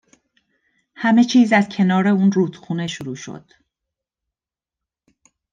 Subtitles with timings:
[0.95, 3.51] همه چیز از کنار اون رودخونه شروع شد